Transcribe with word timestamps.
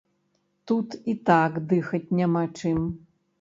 Тут 0.71 0.95
і 1.13 1.15
так 1.31 1.59
дыхаць 1.75 2.13
няма 2.21 2.43
чым! 2.59 2.81